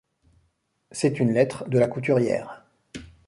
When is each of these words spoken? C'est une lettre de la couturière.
C'est 0.89 1.19
une 1.19 1.31
lettre 1.31 1.69
de 1.69 1.77
la 1.77 1.87
couturière. 1.87 2.65